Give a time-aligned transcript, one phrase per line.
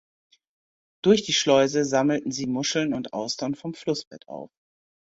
[1.03, 4.49] Durch die Schleuse sammelten sie Muscheln und Austern vom Flussbett auf.